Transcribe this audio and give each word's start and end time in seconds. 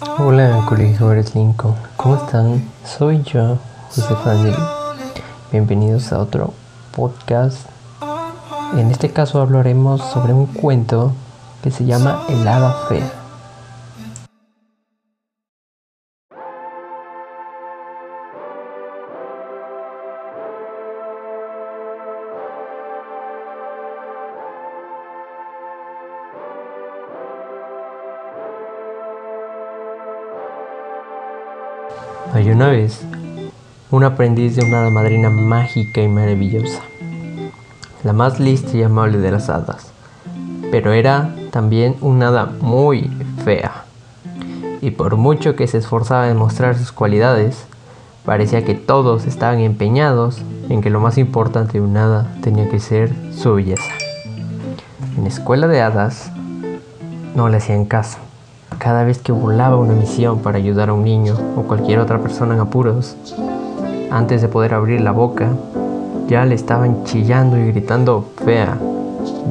Hola, 0.00 0.64
colegiadores 0.68 1.34
Lincoln. 1.34 1.74
¿Cómo 1.96 2.14
están? 2.14 2.62
Soy 2.84 3.20
yo, 3.24 3.58
José 3.88 4.14
Fanny. 4.22 4.54
Bienvenidos 5.50 6.12
a 6.12 6.20
otro 6.20 6.54
podcast. 6.94 7.68
En 8.76 8.92
este 8.92 9.10
caso 9.10 9.40
hablaremos 9.40 10.00
sobre 10.00 10.32
un 10.32 10.46
cuento 10.46 11.14
que 11.64 11.72
se 11.72 11.84
llama 11.84 12.22
El 12.28 12.46
hada 12.46 12.86
fea. 12.88 13.17
Hay 32.34 32.50
una 32.50 32.68
vez 32.68 33.00
un 33.90 34.04
aprendiz 34.04 34.54
de 34.54 34.62
una 34.62 34.90
madrina 34.90 35.30
mágica 35.30 36.02
y 36.02 36.08
maravillosa, 36.08 36.82
la 38.04 38.12
más 38.12 38.38
lista 38.38 38.76
y 38.76 38.82
amable 38.82 39.16
de 39.16 39.30
las 39.30 39.48
hadas, 39.48 39.92
pero 40.70 40.92
era 40.92 41.34
también 41.50 41.96
una 42.02 42.28
hada 42.28 42.52
muy 42.60 43.10
fea. 43.44 43.84
Y 44.82 44.90
por 44.90 45.16
mucho 45.16 45.56
que 45.56 45.66
se 45.66 45.78
esforzaba 45.78 46.28
en 46.28 46.36
mostrar 46.36 46.76
sus 46.76 46.92
cualidades, 46.92 47.64
parecía 48.26 48.62
que 48.62 48.74
todos 48.74 49.24
estaban 49.24 49.60
empeñados 49.60 50.42
en 50.68 50.82
que 50.82 50.90
lo 50.90 51.00
más 51.00 51.16
importante 51.16 51.74
de 51.74 51.80
una 51.80 52.04
hada 52.04 52.36
tenía 52.42 52.68
que 52.68 52.78
ser 52.78 53.10
su 53.34 53.54
belleza. 53.54 53.90
En 55.16 55.22
la 55.22 55.28
escuela 55.30 55.66
de 55.66 55.80
hadas 55.80 56.30
no 57.34 57.48
le 57.48 57.56
hacían 57.56 57.86
caso 57.86 58.18
cada 58.78 59.04
vez 59.04 59.18
que 59.18 59.32
volaba 59.32 59.76
una 59.76 59.92
misión 59.92 60.38
para 60.38 60.58
ayudar 60.58 60.88
a 60.88 60.94
un 60.94 61.04
niño 61.04 61.34
o 61.56 61.62
cualquier 61.62 61.98
otra 61.98 62.18
persona 62.20 62.54
en 62.54 62.60
apuros, 62.60 63.16
antes 64.10 64.40
de 64.40 64.48
poder 64.48 64.74
abrir 64.74 65.00
la 65.00 65.10
boca, 65.10 65.50
ya 66.28 66.44
le 66.44 66.54
estaban 66.54 67.04
chillando 67.04 67.58
y 67.58 67.66
gritando 67.66 68.24
fea, 68.44 68.78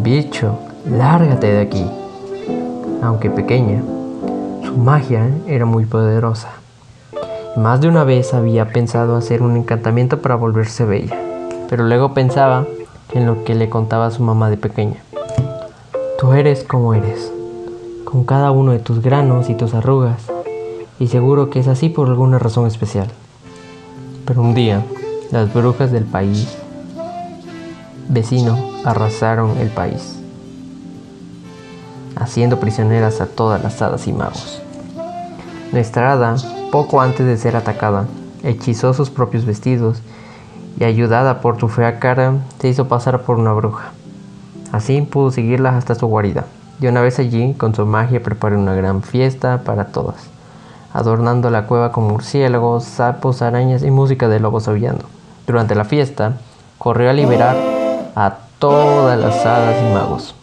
bicho, 0.02 0.58
lárgate 0.90 1.48
de 1.48 1.62
aquí. 1.62 1.86
Aunque 3.02 3.30
pequeña, 3.30 3.82
su 4.64 4.78
magia 4.78 5.30
era 5.48 5.66
muy 5.66 5.86
poderosa. 5.86 6.50
Más 7.56 7.82
de 7.82 7.90
una 7.90 8.04
vez 8.04 8.34
había 8.34 8.70
pensado 8.70 9.16
hacer 9.16 9.42
un 9.42 9.58
encantamiento 9.58 10.22
para 10.22 10.36
volverse 10.36 10.86
bella, 10.86 11.16
pero 11.70 11.84
luego 11.84 12.14
pensaba 12.14 12.66
en 13.14 13.26
lo 13.26 13.44
que 13.44 13.56
le 13.56 13.70
contaba 13.70 14.12
su 14.12 14.24
mamá 14.24 14.50
de 14.50 14.58
pequeña. 14.58 15.04
Tú 16.20 16.34
eres 16.34 16.64
como 16.64 16.94
eres 16.94 17.32
con 18.10 18.24
cada 18.24 18.52
uno 18.52 18.72
de 18.72 18.80
tus 18.80 19.02
granos 19.02 19.50
y 19.50 19.54
tus 19.54 19.74
arrugas, 19.74 20.22
y 20.98 21.08
seguro 21.08 21.50
que 21.50 21.60
es 21.60 21.68
así 21.68 21.90
por 21.90 22.08
alguna 22.08 22.40
razón 22.40 22.66
especial. 22.66 23.10
Pero 24.26 24.42
un 24.42 24.54
día, 24.54 24.82
las 25.30 25.54
brujas 25.54 25.92
del 25.92 26.06
país 26.06 26.58
vecino 28.08 28.58
arrasaron 28.86 29.58
el 29.58 29.68
país, 29.68 30.22
haciendo 32.16 32.62
prisioneras 32.62 33.20
a 33.20 33.26
todas 33.26 33.62
las 33.62 33.82
hadas 33.82 34.08
y 34.08 34.14
magos. 34.14 34.62
Nuestra 35.74 36.14
hada, 36.14 36.38
poco 36.72 37.02
antes 37.02 37.26
de 37.26 37.36
ser 37.36 37.58
atacada, 37.58 38.06
hechizó 38.42 38.94
sus 38.94 39.10
propios 39.10 39.44
vestidos 39.44 40.02
y 40.80 40.86
ayudada 40.86 41.42
por 41.42 41.60
su 41.60 41.68
fea 41.68 42.00
cara, 42.00 42.36
se 42.62 42.70
hizo 42.70 42.88
pasar 42.88 43.24
por 43.24 43.38
una 43.38 43.52
bruja. 43.52 43.92
Así 44.72 45.02
pudo 45.02 45.30
seguirla 45.30 45.76
hasta 45.76 45.94
su 45.94 46.08
guarida. 46.08 46.46
Y 46.80 46.86
una 46.86 47.02
vez 47.02 47.18
allí, 47.18 47.56
con 47.56 47.74
su 47.74 47.86
magia, 47.88 48.22
preparó 48.22 48.60
una 48.60 48.76
gran 48.76 49.02
fiesta 49.02 49.62
para 49.64 49.86
todas, 49.86 50.18
adornando 50.94 51.50
la 51.50 51.66
cueva 51.66 51.92
con 51.92 52.04
murciélagos, 52.04 52.84
sapos, 52.84 53.42
arañas 53.42 53.82
y 53.82 53.90
música 53.90 54.28
de 54.28 54.40
lobos 54.40 54.68
aullando. 54.68 55.06
Durante 55.48 55.74
la 55.74 55.86
fiesta, 55.86 56.34
corrió 56.78 57.10
a 57.10 57.14
liberar 57.14 57.58
a 58.16 58.36
todas 58.60 59.20
las 59.20 59.44
hadas 59.44 59.76
y 59.82 59.94
magos, 59.94 60.36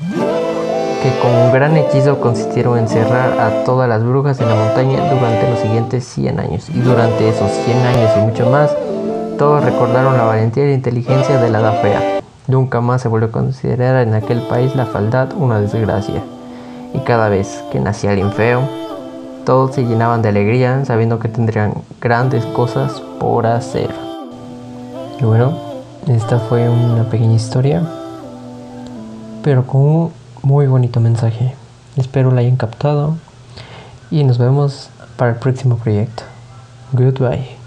que 0.00 1.16
con 1.22 1.32
un 1.32 1.52
gran 1.52 1.76
hechizo 1.76 2.20
consistieron 2.20 2.76
en 2.76 2.84
encerrar 2.84 3.38
a 3.38 3.62
todas 3.62 3.88
las 3.88 4.02
brujas 4.02 4.40
en 4.40 4.48
la 4.48 4.56
montaña 4.56 5.08
durante 5.08 5.48
los 5.48 5.60
siguientes 5.60 6.04
100 6.06 6.40
años. 6.40 6.68
Y 6.70 6.80
durante 6.80 7.28
esos 7.28 7.52
100 7.52 7.78
años 7.86 8.10
y 8.16 8.20
mucho 8.22 8.50
más, 8.50 8.74
todos 9.38 9.64
recordaron 9.64 10.16
la 10.16 10.24
valentía 10.24 10.68
y 10.68 10.74
inteligencia 10.74 11.38
de 11.38 11.50
la 11.50 11.58
hada 11.58 11.72
fea 11.74 12.18
Nunca 12.48 12.80
más 12.80 13.02
se 13.02 13.08
volvió 13.08 13.28
a 13.28 13.30
considerar 13.30 14.06
en 14.06 14.14
aquel 14.14 14.40
país 14.40 14.74
la 14.74 14.86
faldad 14.86 15.34
una 15.36 15.60
desgracia. 15.60 16.22
Y 16.94 17.00
cada 17.00 17.28
vez 17.28 17.62
que 17.70 17.78
nacía 17.78 18.10
alguien 18.10 18.32
feo, 18.32 18.62
todos 19.44 19.74
se 19.74 19.84
llenaban 19.84 20.22
de 20.22 20.30
alegría 20.30 20.82
sabiendo 20.86 21.18
que 21.18 21.28
tendrían 21.28 21.74
grandes 22.00 22.46
cosas 22.46 23.02
por 23.20 23.46
hacer. 23.46 23.90
Y 25.20 25.24
bueno, 25.24 25.52
esta 26.06 26.38
fue 26.38 26.70
una 26.70 27.04
pequeña 27.04 27.34
historia, 27.34 27.82
pero 29.42 29.66
con 29.66 29.80
un 29.82 30.12
muy 30.42 30.66
bonito 30.66 31.00
mensaje. 31.00 31.54
Espero 31.96 32.30
la 32.30 32.40
hayan 32.40 32.56
captado 32.56 33.16
y 34.10 34.24
nos 34.24 34.38
vemos 34.38 34.88
para 35.18 35.32
el 35.32 35.36
próximo 35.36 35.76
proyecto. 35.76 36.22
Goodbye. 36.92 37.57